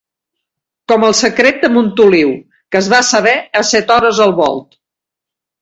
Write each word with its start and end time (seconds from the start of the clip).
Com 0.91 1.05
el 1.09 1.13
secret 1.19 1.59
de 1.65 1.69
Montoliu, 1.75 2.33
que 2.73 2.81
es 2.81 2.91
va 2.95 3.03
saber 3.13 3.37
a 3.63 3.63
set 3.75 3.97
hores 3.99 4.27
al 4.27 4.35
volt. 4.45 4.77